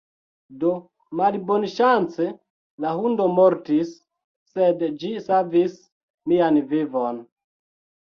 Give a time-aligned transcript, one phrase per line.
[0.61, 0.69] Do
[1.19, 2.31] malbonŝance,
[2.87, 3.95] la hundo mortis,
[4.57, 5.81] sed ĝi savis
[6.35, 7.27] mian vivon